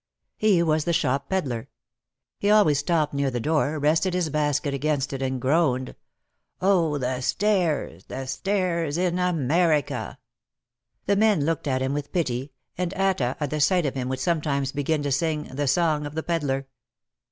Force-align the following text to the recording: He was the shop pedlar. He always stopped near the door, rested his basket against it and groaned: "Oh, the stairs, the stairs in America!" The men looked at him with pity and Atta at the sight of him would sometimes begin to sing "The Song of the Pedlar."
He 0.35 0.63
was 0.63 0.85
the 0.85 0.93
shop 0.93 1.29
pedlar. 1.29 1.67
He 2.39 2.49
always 2.49 2.79
stopped 2.79 3.13
near 3.13 3.29
the 3.29 3.39
door, 3.39 3.77
rested 3.77 4.15
his 4.15 4.31
basket 4.31 4.73
against 4.73 5.13
it 5.13 5.21
and 5.21 5.39
groaned: 5.39 5.93
"Oh, 6.59 6.97
the 6.97 7.21
stairs, 7.21 8.05
the 8.05 8.25
stairs 8.25 8.97
in 8.97 9.19
America!" 9.19 10.17
The 11.05 11.15
men 11.15 11.45
looked 11.45 11.67
at 11.67 11.83
him 11.83 11.93
with 11.93 12.11
pity 12.11 12.51
and 12.79 12.95
Atta 12.95 13.37
at 13.39 13.51
the 13.51 13.61
sight 13.61 13.85
of 13.85 13.93
him 13.93 14.09
would 14.09 14.19
sometimes 14.19 14.71
begin 14.71 15.03
to 15.03 15.11
sing 15.11 15.43
"The 15.53 15.67
Song 15.67 16.07
of 16.07 16.15
the 16.15 16.23
Pedlar." 16.23 16.65